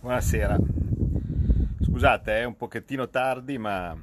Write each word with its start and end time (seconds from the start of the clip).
Buonasera. 0.00 0.56
Scusate, 1.80 2.40
è 2.40 2.44
un 2.44 2.56
pochettino 2.56 3.08
tardi, 3.08 3.58
ma 3.58 3.96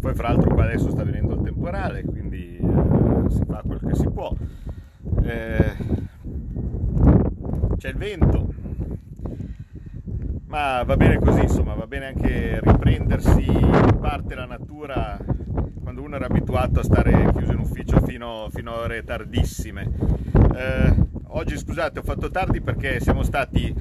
poi 0.00 0.14
fra 0.14 0.28
l'altro 0.28 0.52
qua 0.52 0.64
adesso 0.64 0.90
sta 0.90 1.04
venendo 1.04 1.34
il 1.34 1.42
temporale, 1.42 2.02
quindi 2.02 2.56
eh, 2.56 3.30
si 3.30 3.44
fa 3.46 3.62
quel 3.64 3.80
che 3.80 3.94
si 3.94 4.10
può. 4.10 4.34
Eh, 5.22 5.76
c'è 7.76 7.88
il 7.90 7.96
vento, 7.96 8.52
ma 10.46 10.82
va 10.82 10.96
bene 10.96 11.18
così, 11.18 11.42
insomma, 11.42 11.74
va 11.74 11.86
bene 11.86 12.06
anche 12.06 12.58
riprendersi 12.60 13.44
in 13.46 13.98
parte 14.00 14.34
la 14.34 14.46
natura 14.46 15.16
quando 15.80 16.02
uno 16.02 16.16
era 16.16 16.26
abituato 16.26 16.80
a 16.80 16.84
stare 16.84 17.30
chiuso 17.32 17.52
in 17.52 17.58
ufficio 17.58 18.00
fino, 18.00 18.48
fino 18.50 18.72
a 18.72 18.78
ore 18.80 19.04
tardissime. 19.04 19.90
Oggi 21.34 21.56
scusate, 21.56 21.98
ho 21.98 22.02
fatto 22.02 22.30
tardi 22.30 22.60
perché 22.60 23.00
siamo 23.00 23.22
stati 23.22 23.74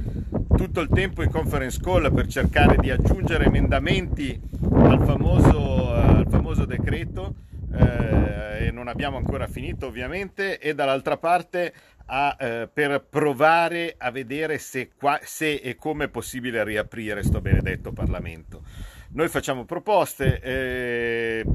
tutto 0.56 0.80
il 0.80 0.88
tempo 0.88 1.22
in 1.22 1.30
conference 1.30 1.82
call 1.82 2.14
per 2.14 2.28
cercare 2.28 2.78
di 2.78 2.90
aggiungere 2.90 3.46
emendamenti 3.46 4.40
al 4.74 5.04
famoso, 5.04 5.92
al 5.92 6.28
famoso 6.30 6.64
decreto 6.64 7.36
eh, 7.74 8.68
e 8.68 8.72
non 8.72 8.88
abbiamo 8.88 9.18
ancora 9.18 9.48
finito 9.48 9.88
ovviamente 9.88 10.60
e 10.60 10.74
dall'altra 10.74 11.18
parte 11.18 11.74
a, 12.06 12.38
eh, 12.40 12.70
per 12.72 13.06
provare 13.10 13.96
a 13.98 14.12
vedere 14.12 14.58
se, 14.58 14.92
qua, 14.98 15.20
se, 15.22 15.56
e 15.56 15.76
come 15.76 16.06
è 16.06 16.10
possibile 16.10 16.64
riaprire 16.64 17.16
questo 17.16 17.42
benedetto 17.42 17.92
Parlamento. 17.92 18.64
Noi 19.10 19.28
facciamo 19.28 19.66
proposte, 19.66 20.40
eh, 20.42 21.46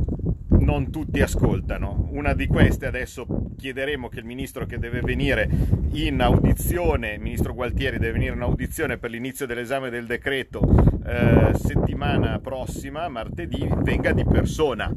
non 0.67 0.91
tutti 0.91 1.23
ascoltano. 1.23 2.09
Una 2.11 2.35
di 2.35 2.49
queste 2.49 2.87
adesso 2.87 3.25
chiederemo 3.57 4.09
che 4.09 4.19
il 4.19 4.25
ministro 4.25 4.67
che 4.67 4.79
deve 4.79 5.01
venire 5.01 5.49
in 5.93 6.21
audizione, 6.21 7.13
il 7.13 7.21
ministro 7.21 7.55
Gualtieri 7.55 7.99
deve 7.99 8.15
venire 8.15 8.35
in 8.35 8.43
audizione 8.43 8.99
per 8.99 9.11
l'inizio 9.11 9.47
dell'esame 9.47 9.91
del 9.91 10.07
decreto 10.07 10.61
eh, 11.07 11.53
settimana 11.55 12.41
prossima, 12.41 13.09
martedì, 13.09 13.65
venga 13.77 14.11
di 14.11 14.25
persona. 14.25 14.93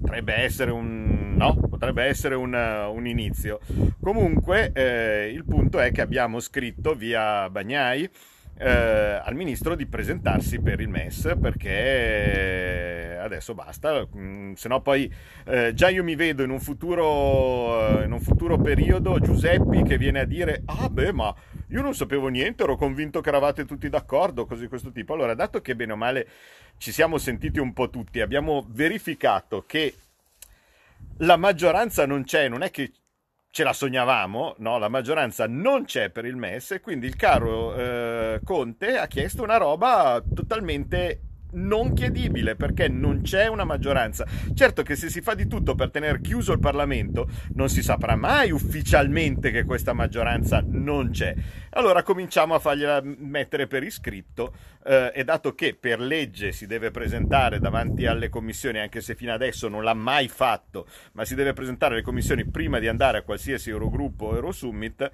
Potrebbe 0.00 0.34
essere 0.34 0.70
un, 0.70 1.34
no? 1.36 1.56
Potrebbe 1.68 2.04
essere 2.04 2.36
un, 2.36 2.54
un 2.54 3.06
inizio. 3.08 3.58
Comunque 4.00 4.70
eh, 4.72 5.32
il 5.34 5.44
punto 5.44 5.80
è 5.80 5.90
che 5.90 6.00
abbiamo 6.00 6.38
scritto 6.38 6.94
via 6.94 7.50
Bagnai 7.50 8.08
eh, 8.56 8.70
al 8.70 9.34
ministro 9.34 9.74
di 9.74 9.86
presentarsi 9.86 10.60
per 10.60 10.80
il 10.80 10.88
MES 10.88 11.34
perché 11.40 13.03
adesso 13.24 13.54
basta, 13.54 14.06
mm, 14.16 14.52
se 14.52 14.68
no 14.68 14.80
poi 14.80 15.12
eh, 15.46 15.72
già 15.74 15.88
io 15.88 16.04
mi 16.04 16.14
vedo 16.14 16.42
in 16.42 16.50
un, 16.50 16.60
futuro, 16.60 18.02
in 18.02 18.12
un 18.12 18.20
futuro 18.20 18.58
periodo 18.58 19.18
Giuseppi 19.18 19.82
che 19.82 19.98
viene 19.98 20.20
a 20.20 20.24
dire 20.24 20.62
ah 20.66 20.88
beh 20.88 21.12
ma 21.12 21.34
io 21.68 21.82
non 21.82 21.94
sapevo 21.94 22.28
niente, 22.28 22.62
ero 22.62 22.76
convinto 22.76 23.20
che 23.20 23.28
eravate 23.30 23.64
tutti 23.64 23.88
d'accordo, 23.88 24.46
così 24.46 24.62
di 24.62 24.68
questo 24.68 24.92
tipo. 24.92 25.14
Allora, 25.14 25.34
dato 25.34 25.60
che 25.60 25.74
bene 25.74 25.92
o 25.92 25.96
male 25.96 26.28
ci 26.76 26.92
siamo 26.92 27.18
sentiti 27.18 27.58
un 27.58 27.72
po' 27.72 27.90
tutti, 27.90 28.20
abbiamo 28.20 28.64
verificato 28.68 29.64
che 29.66 29.94
la 31.18 31.36
maggioranza 31.36 32.06
non 32.06 32.24
c'è, 32.24 32.48
non 32.48 32.62
è 32.62 32.70
che 32.70 32.92
ce 33.50 33.62
la 33.62 33.72
sognavamo, 33.72 34.56
no? 34.58 34.78
la 34.78 34.88
maggioranza 34.88 35.46
non 35.46 35.84
c'è 35.84 36.10
per 36.10 36.24
il 36.24 36.36
MES 36.36 36.72
e 36.72 36.80
quindi 36.80 37.06
il 37.06 37.14
caro 37.14 37.74
eh, 37.76 38.40
Conte 38.42 38.98
ha 38.98 39.06
chiesto 39.06 39.42
una 39.44 39.56
roba 39.56 40.22
totalmente 40.34 41.20
non 41.54 41.94
chiedibile 41.94 42.56
perché 42.56 42.88
non 42.88 43.22
c'è 43.22 43.46
una 43.46 43.64
maggioranza. 43.64 44.26
Certo 44.54 44.82
che 44.82 44.96
se 44.96 45.08
si 45.08 45.20
fa 45.20 45.34
di 45.34 45.46
tutto 45.46 45.74
per 45.74 45.90
tenere 45.90 46.20
chiuso 46.20 46.52
il 46.52 46.60
Parlamento 46.60 47.28
non 47.54 47.68
si 47.68 47.82
saprà 47.82 48.16
mai 48.16 48.50
ufficialmente 48.50 49.50
che 49.50 49.64
questa 49.64 49.92
maggioranza 49.92 50.62
non 50.66 51.10
c'è. 51.10 51.34
Allora 51.70 52.02
cominciamo 52.02 52.54
a 52.54 52.58
fargliela 52.58 53.02
mettere 53.02 53.66
per 53.66 53.82
iscritto 53.82 54.54
eh, 54.84 55.12
e 55.14 55.24
dato 55.24 55.54
che 55.54 55.74
per 55.74 56.00
legge 56.00 56.52
si 56.52 56.66
deve 56.66 56.90
presentare 56.90 57.58
davanti 57.58 58.06
alle 58.06 58.28
commissioni, 58.28 58.78
anche 58.78 59.00
se 59.00 59.14
fino 59.14 59.32
adesso 59.32 59.68
non 59.68 59.82
l'ha 59.82 59.94
mai 59.94 60.28
fatto, 60.28 60.86
ma 61.12 61.24
si 61.24 61.34
deve 61.34 61.52
presentare 61.52 61.94
alle 61.94 62.02
commissioni 62.02 62.44
prima 62.44 62.78
di 62.78 62.88
andare 62.88 63.18
a 63.18 63.22
qualsiasi 63.22 63.70
Eurogruppo 63.70 64.26
o 64.26 64.34
Eurosummit, 64.34 65.10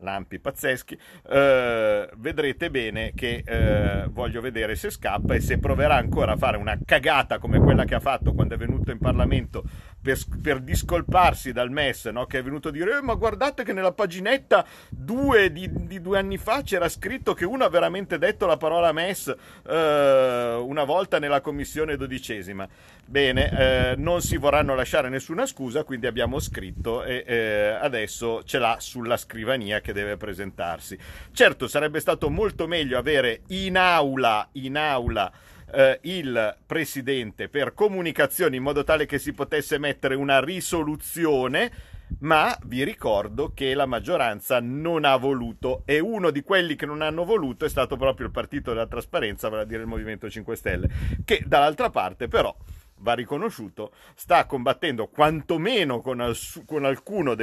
lampi 0.00 0.38
pazzeschi, 0.38 0.98
eh, 1.28 2.08
vedrete 2.16 2.70
bene 2.70 3.12
che 3.14 3.42
eh, 3.44 4.06
voglio 4.10 4.40
vedere 4.40 4.74
se 4.74 4.90
scappa 4.90 5.34
e 5.34 5.40
se 5.40 5.58
proverà 5.58 5.96
ancora 5.96 6.32
a 6.32 6.36
fare 6.36 6.56
una 6.56 6.78
cagata 6.84 7.38
come 7.38 7.58
quella 7.58 7.84
che 7.84 7.94
ha 7.94 8.00
fatto 8.00 8.32
quando 8.32 8.54
è 8.54 8.58
venuto 8.58 8.90
in 8.90 8.98
Parlamento 8.98 9.64
per, 10.00 10.18
per 10.42 10.60
discolparsi 10.60 11.52
dal 11.52 11.70
MES, 11.70 12.06
no? 12.06 12.26
che 12.26 12.38
è 12.38 12.42
venuto 12.42 12.68
a 12.68 12.70
dire 12.70 12.98
eh, 12.98 13.02
ma 13.02 13.14
guardate 13.14 13.64
che 13.64 13.72
nella 13.72 13.92
paginetta 13.92 14.64
2 14.88 15.52
di, 15.52 15.68
di, 15.86 16.00
due 16.00 16.18
anni 16.18 16.38
fa 16.38 16.62
c'era 16.62 16.88
scritto 16.88 17.34
che 17.34 17.44
uno 17.44 17.64
ha 17.64 17.68
veramente 17.68 18.18
detto 18.18 18.46
la 18.46 18.56
parola 18.56 18.92
MES 18.92 19.34
eh, 19.66 20.62
una 20.64 20.84
volta 20.84 21.18
nella 21.18 21.40
commissione 21.40 21.96
dodicesima. 21.96 22.68
Bene, 23.04 23.50
eh, 23.50 23.94
non 23.96 24.22
si 24.22 24.36
vorranno 24.36 24.74
lasciare 24.74 25.08
nessuna 25.08 25.44
scusa, 25.44 25.84
quindi 25.84 26.06
abbiamo 26.06 26.38
scritto 26.38 27.02
e 27.02 27.24
eh, 27.26 27.76
adesso 27.80 28.42
ce 28.44 28.58
l'ha 28.58 28.76
sulla 28.78 29.16
scrivania 29.16 29.80
che 29.80 29.92
deve 29.92 30.16
presentarsi. 30.16 30.96
Certo, 31.32 31.66
sarebbe 31.66 32.00
stato 32.00 32.30
molto 32.30 32.66
meglio 32.66 32.98
avere 32.98 33.42
in 33.48 33.76
aula, 33.76 34.48
in 34.52 34.76
aula 34.76 35.30
eh, 35.72 35.98
il 36.02 36.56
presidente 36.66 37.48
per 37.48 37.74
comunicazioni 37.74 38.56
in 38.56 38.62
modo 38.62 38.84
tale 38.84 39.06
che 39.06 39.18
si 39.18 39.32
potesse 39.32 39.78
mettere 39.78 40.14
una 40.14 40.40
risoluzione 40.40 41.98
ma 42.18 42.56
vi 42.64 42.84
ricordo 42.84 43.52
che 43.54 43.72
la 43.74 43.86
maggioranza 43.86 44.60
non 44.60 45.04
ha 45.04 45.16
voluto. 45.16 45.82
E 45.84 46.00
uno 46.00 46.30
di 46.30 46.42
quelli 46.42 46.74
che 46.74 46.86
non 46.86 47.02
hanno 47.02 47.24
voluto 47.24 47.64
è 47.64 47.68
stato 47.68 47.96
proprio 47.96 48.26
il 48.26 48.32
partito 48.32 48.72
della 48.72 48.86
trasparenza, 48.86 49.48
vale 49.48 49.62
a 49.62 49.64
dire 49.64 49.82
il 49.82 49.86
Movimento 49.86 50.28
5 50.28 50.56
Stelle, 50.56 50.88
che 51.24 51.42
dall'altra 51.46 51.90
parte 51.90 52.28
però 52.28 52.54
va 53.00 53.14
riconosciuto, 53.14 53.92
sta 54.14 54.46
combattendo 54.46 55.08
quantomeno 55.08 56.00
con, 56.00 56.20
al, 56.20 56.36
con, 56.66 56.96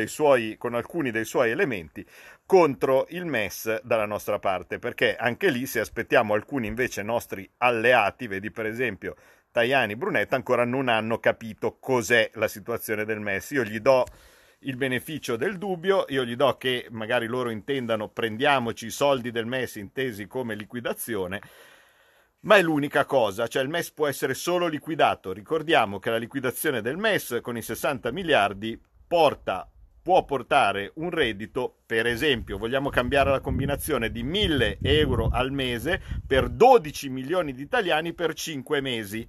suoi, 0.08 0.56
con 0.58 0.74
alcuni 0.74 1.12
dei 1.12 1.26
suoi 1.26 1.52
elementi 1.52 2.06
contro 2.46 3.06
il 3.10 3.26
MES 3.26 3.82
dalla 3.84 4.06
nostra 4.06 4.40
parte, 4.40 4.80
perché 4.80 5.16
anche 5.16 5.50
lì 5.50 5.66
se 5.66 5.80
aspettiamo 5.80 6.34
alcuni 6.34 6.68
invece 6.68 7.04
nostri 7.04 7.50
alleati, 7.58 8.28
vedi 8.28 8.52
per 8.52 8.66
esempio 8.66 9.16
Tajani, 9.52 9.96
Brunetta, 9.96 10.36
ancora 10.36 10.66
non 10.66 10.88
hanno 10.88 11.20
capito 11.20 11.78
cos'è 11.80 12.30
la 12.36 12.48
situazione 12.48 13.06
del 13.06 13.20
MES. 13.20 13.52
Io 13.52 13.64
gli 13.64 13.80
do 13.80 14.06
il 14.60 14.76
beneficio 14.76 15.36
del 15.36 15.58
dubbio, 15.58 16.06
io 16.10 16.24
gli 16.24 16.36
do 16.36 16.58
che 16.58 16.88
magari 16.92 17.28
loro 17.28 17.50
intendano 17.50 18.08
prendiamoci 18.08 18.88
i 18.88 18.92
soldi 18.92 19.32
del 19.32 19.46
MES 19.46 19.76
intesi 19.76 20.28
come 20.28 20.56
liquidazione, 20.56 21.42
ma 22.42 22.58
è 22.58 22.62
l'unica 22.62 23.06
cosa, 23.06 23.48
cioè 23.48 23.64
il 23.64 23.70
MES 23.70 23.92
può 23.92 24.08
essere 24.08 24.34
solo 24.34 24.68
liquidato. 24.68 25.34
Ricordiamo 25.34 26.00
che 26.00 26.10
la 26.10 26.18
liquidazione 26.18 26.82
del 26.82 26.98
MES 26.98 27.40
con 27.42 27.58
i 27.58 27.62
60 27.62 28.12
miliardi 28.12 28.80
porta, 29.08 29.70
può 30.08 30.24
portare 30.24 30.94
un 30.96 31.10
reddito, 31.10 31.80
per 31.86 32.06
esempio, 32.06 32.58
vogliamo 32.58 32.90
cambiare 32.90 33.30
la 33.30 33.42
combinazione 33.42 34.10
di 34.10 34.24
1000 34.24 34.78
euro 34.82 35.28
al 35.30 35.52
mese 35.52 36.02
per 36.26 36.48
12 36.48 37.10
milioni 37.10 37.52
di 37.52 37.62
italiani 37.62 38.14
per 38.14 38.34
5 38.34 38.80
mesi. 38.80 39.28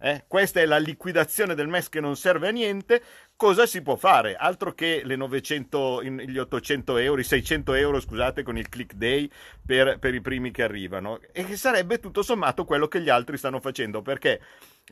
Eh? 0.00 0.24
Questa 0.28 0.60
è 0.60 0.64
la 0.64 0.78
liquidazione 0.78 1.54
del 1.54 1.68
MES 1.68 1.88
che 1.88 2.00
non 2.00 2.16
serve 2.16 2.48
a 2.48 2.50
niente. 2.50 3.02
Cosa 3.36 3.66
si 3.66 3.82
può 3.82 3.96
fare? 3.96 4.36
Altro 4.36 4.72
che 4.72 5.02
le 5.04 5.16
900, 5.16 6.02
gli 6.02 6.38
800 6.38 6.96
euro, 6.98 7.20
i 7.20 7.24
600 7.24 7.74
euro, 7.74 8.00
scusate, 8.00 8.42
con 8.42 8.56
il 8.56 8.68
click 8.68 8.94
day 8.94 9.28
per, 9.64 9.98
per 9.98 10.14
i 10.14 10.20
primi 10.20 10.50
che 10.50 10.62
arrivano. 10.62 11.20
E 11.32 11.44
che 11.44 11.56
sarebbe 11.56 11.98
tutto 11.98 12.22
sommato 12.22 12.64
quello 12.64 12.88
che 12.88 13.00
gli 13.00 13.08
altri 13.08 13.36
stanno 13.36 13.60
facendo. 13.60 14.02
Perché 14.02 14.40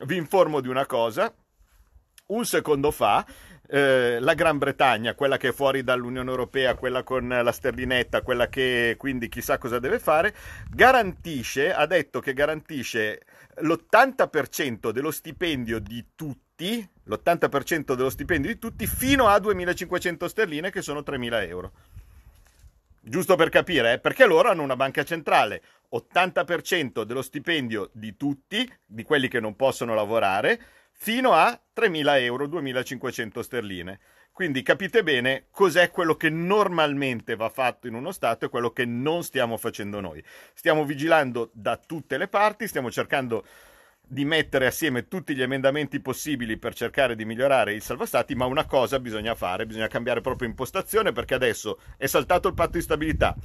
vi 0.05 0.17
informo 0.17 0.59
di 0.59 0.67
una 0.67 0.85
cosa. 0.85 1.33
Un 2.27 2.45
secondo 2.45 2.91
fa 2.91 3.25
eh, 3.67 4.19
la 4.19 4.33
Gran 4.33 4.57
Bretagna, 4.57 5.13
quella 5.13 5.37
che 5.37 5.49
è 5.49 5.51
fuori 5.51 5.83
dall'Unione 5.83 6.29
Europea, 6.29 6.75
quella 6.75 7.03
con 7.03 7.27
la 7.27 7.51
sterlinetta, 7.51 8.21
quella 8.21 8.47
che 8.47 8.95
quindi 8.97 9.29
chissà 9.29 9.57
cosa 9.57 9.79
deve 9.79 9.99
fare, 9.99 10.33
garantisce, 10.69 11.73
ha 11.73 11.85
detto 11.85 12.19
che 12.19 12.33
garantisce 12.33 13.21
l'80% 13.61 14.91
dello 14.91 15.11
stipendio 15.11 15.79
di 15.79 16.03
tutti, 16.15 16.87
l'80% 17.03 17.93
dello 17.93 18.09
stipendio 18.09 18.51
di 18.51 18.59
tutti 18.59 18.87
fino 18.87 19.27
a 19.27 19.37
2.500 19.37 20.25
sterline 20.25 20.71
che 20.71 20.81
sono 20.81 21.01
3.000 21.01 21.47
euro. 21.47 21.71
Giusto 23.01 23.35
per 23.35 23.47
capire, 23.49 23.93
eh? 23.93 23.99
perché 23.99 24.25
loro 24.25 24.49
hanno 24.49 24.63
una 24.63 24.75
banca 24.75 25.03
centrale, 25.03 25.61
80% 25.93 27.03
dello 27.03 27.21
stipendio 27.21 27.89
di 27.93 28.17
tutti, 28.17 28.69
di 28.85 29.03
quelli 29.03 29.29
che 29.29 29.39
non 29.39 29.55
possono 29.55 29.95
lavorare, 29.95 30.59
fino 30.97 31.33
a 31.33 31.59
3.000 31.75 32.19
euro, 32.21 32.47
2.500 32.47 33.39
sterline. 33.39 33.99
Quindi 34.31 34.61
capite 34.61 35.01
bene 35.01 35.45
cos'è 35.49 35.89
quello 35.89 36.15
che 36.15 36.29
normalmente 36.29 37.35
va 37.35 37.49
fatto 37.49 37.87
in 37.87 37.95
uno 37.95 38.11
Stato 38.11 38.45
e 38.45 38.49
quello 38.49 38.71
che 38.71 38.85
non 38.85 39.23
stiamo 39.23 39.57
facendo 39.57 39.99
noi. 39.99 40.23
Stiamo 40.53 40.85
vigilando 40.85 41.49
da 41.53 41.77
tutte 41.77 42.17
le 42.17 42.27
parti, 42.27 42.67
stiamo 42.67 42.91
cercando 42.91 43.45
di 43.99 44.25
mettere 44.25 44.67
assieme 44.67 45.07
tutti 45.07 45.35
gli 45.35 45.41
emendamenti 45.41 45.99
possibili 45.99 46.57
per 46.57 46.73
cercare 46.73 47.15
di 47.15 47.25
migliorare 47.25 47.73
il 47.73 47.81
salva 47.81 48.05
stati, 48.05 48.35
ma 48.35 48.45
una 48.45 48.65
cosa 48.65 48.99
bisogna 48.99 49.35
fare, 49.35 49.65
bisogna 49.65 49.87
cambiare 49.87 50.21
proprio 50.21 50.47
impostazione 50.47 51.11
perché 51.11 51.33
adesso 51.33 51.79
è 51.97 52.05
saltato 52.05 52.47
il 52.47 52.53
patto 52.53 52.77
di 52.77 52.81
stabilità 52.81 53.35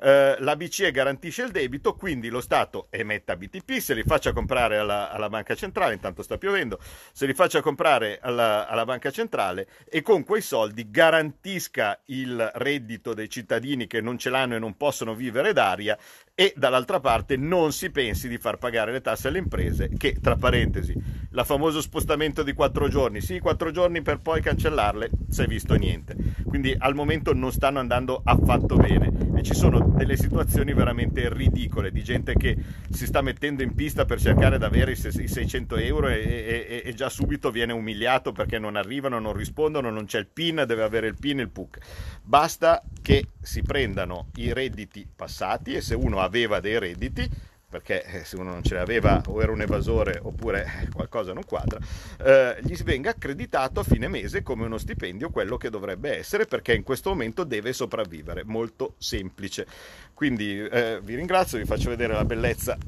eh, 0.00 0.36
la 0.38 0.56
BCE 0.56 0.90
garantisce 0.90 1.42
il 1.42 1.50
debito, 1.50 1.94
quindi 1.94 2.28
lo 2.28 2.40
Stato 2.40 2.86
emetta 2.90 3.36
BTP, 3.36 3.78
se 3.78 3.94
li 3.94 4.02
faccia 4.02 4.32
comprare 4.32 4.78
alla, 4.78 5.10
alla 5.10 5.28
banca 5.28 5.54
centrale, 5.54 5.94
intanto 5.94 6.22
sta 6.22 6.38
piovendo, 6.38 6.78
se 7.12 7.26
li 7.26 7.34
faccia 7.34 7.60
comprare 7.60 8.18
alla, 8.20 8.68
alla 8.68 8.84
banca 8.84 9.10
centrale 9.10 9.68
e 9.88 10.02
con 10.02 10.24
quei 10.24 10.42
soldi 10.42 10.90
garantisca 10.90 12.00
il 12.06 12.50
reddito 12.54 13.14
dei 13.14 13.28
cittadini 13.28 13.86
che 13.86 14.00
non 14.00 14.18
ce 14.18 14.30
l'hanno 14.30 14.56
e 14.56 14.58
non 14.58 14.76
possono 14.76 15.14
vivere 15.14 15.52
d'aria 15.52 15.98
e 16.40 16.54
dall'altra 16.54 17.00
parte 17.00 17.36
non 17.36 17.72
si 17.72 17.90
pensi 17.90 18.28
di 18.28 18.38
far 18.38 18.58
pagare 18.58 18.92
le 18.92 19.00
tasse 19.00 19.26
alle 19.26 19.38
imprese 19.38 19.90
che, 19.96 20.18
tra 20.20 20.36
parentesi, 20.36 20.94
la 21.30 21.42
famoso 21.42 21.80
spostamento 21.80 22.44
di 22.44 22.52
quattro 22.52 22.86
giorni, 22.86 23.20
sì, 23.20 23.40
quattro 23.40 23.72
giorni 23.72 24.02
per 24.02 24.20
poi 24.20 24.40
cancellarle, 24.40 25.10
si 25.28 25.42
è 25.42 25.46
visto 25.46 25.74
niente. 25.74 26.14
Quindi 26.44 26.72
al 26.78 26.94
momento 26.94 27.34
non 27.34 27.50
stanno 27.50 27.80
andando 27.80 28.20
affatto 28.22 28.76
bene 28.76 29.10
e 29.34 29.42
ci 29.42 29.52
sono 29.52 29.80
delle 29.80 30.16
situazioni 30.16 30.72
veramente 30.72 31.28
ridicole 31.28 31.90
di 31.90 32.04
gente 32.04 32.34
che 32.34 32.56
si 32.88 33.06
sta 33.06 33.20
mettendo 33.20 33.64
in 33.64 33.74
pista 33.74 34.04
per 34.04 34.20
cercare 34.20 34.58
di 34.58 34.64
avere 34.64 34.92
i 34.92 34.96
600 34.96 35.76
euro 35.76 36.08
e, 36.08 36.20
e, 36.68 36.82
e 36.84 36.94
già 36.94 37.08
subito 37.08 37.50
viene 37.50 37.72
umiliato 37.72 38.30
perché 38.30 38.60
non 38.60 38.76
arrivano, 38.76 39.18
non 39.18 39.32
rispondono, 39.32 39.90
non 39.90 40.06
c'è 40.06 40.20
il 40.20 40.28
PIN, 40.28 40.64
deve 40.66 40.82
avere 40.84 41.08
il 41.08 41.16
PIN 41.18 41.40
e 41.40 41.42
il 41.42 41.50
PUC. 41.50 41.78
Basta 42.22 42.82
che 43.02 43.28
si 43.40 43.62
prendano 43.62 44.28
i 44.36 44.52
redditi 44.52 45.06
passati 45.14 45.74
e 45.74 45.80
se 45.80 45.94
uno 45.94 46.20
aveva 46.28 46.60
dei 46.60 46.78
redditi 46.78 47.28
perché 47.70 48.02
eh, 48.02 48.24
se 48.24 48.36
uno 48.36 48.50
non 48.50 48.62
ce 48.62 48.74
l'aveva 48.74 49.20
o 49.26 49.42
era 49.42 49.52
un 49.52 49.60
evasore 49.60 50.18
oppure 50.22 50.88
qualcosa 50.94 51.34
non 51.34 51.44
quadra, 51.44 51.78
eh, 52.18 52.56
gli 52.62 52.74
venga 52.82 53.10
accreditato 53.10 53.80
a 53.80 53.82
fine 53.82 54.08
mese 54.08 54.42
come 54.42 54.64
uno 54.64 54.78
stipendio 54.78 55.28
quello 55.28 55.58
che 55.58 55.68
dovrebbe 55.68 56.16
essere 56.16 56.46
perché 56.46 56.72
in 56.72 56.82
questo 56.82 57.10
momento 57.10 57.44
deve 57.44 57.74
sopravvivere, 57.74 58.42
molto 58.44 58.94
semplice. 58.96 59.66
Quindi 60.14 60.58
eh, 60.58 61.00
vi 61.02 61.14
ringrazio, 61.14 61.58
vi 61.58 61.66
faccio 61.66 61.90
vedere 61.90 62.14
la 62.14 62.24
bellezza 62.24 62.78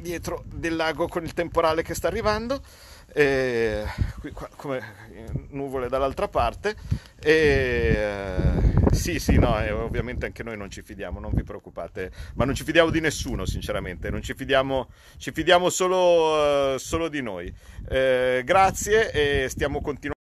dietro 0.00 0.44
del 0.46 0.76
lago 0.76 1.06
con 1.06 1.24
il 1.24 1.34
temporale 1.34 1.82
che 1.82 1.94
sta 1.94 2.08
arrivando, 2.08 2.62
e, 3.12 3.84
qui, 4.20 4.32
qua, 4.32 4.48
come 4.56 4.82
nuvole 5.50 5.88
dall'altra 5.88 6.28
parte. 6.28 6.76
E, 7.20 7.94
eh, 7.96 8.73
sì, 8.94 9.18
sì, 9.18 9.38
no, 9.38 9.60
eh, 9.60 9.70
ovviamente 9.70 10.26
anche 10.26 10.42
noi 10.42 10.56
non 10.56 10.70
ci 10.70 10.82
fidiamo, 10.82 11.18
non 11.20 11.32
vi 11.34 11.42
preoccupate, 11.42 12.10
ma 12.34 12.44
non 12.44 12.54
ci 12.54 12.64
fidiamo 12.64 12.90
di 12.90 13.00
nessuno, 13.00 13.44
sinceramente, 13.44 14.10
non 14.10 14.22
ci 14.22 14.34
fidiamo, 14.34 14.88
ci 15.18 15.32
fidiamo 15.32 15.68
solo, 15.68 16.74
uh, 16.74 16.78
solo 16.78 17.08
di 17.08 17.20
noi. 17.20 17.52
Eh, 17.88 18.42
grazie 18.44 19.10
e 19.10 19.48
stiamo 19.48 19.80
continuando. 19.80 20.13